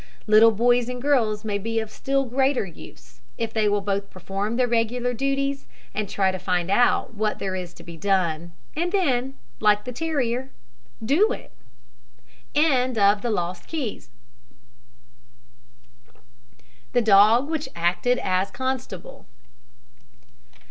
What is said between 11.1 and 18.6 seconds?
it. THE DOG WHICH ACTED AS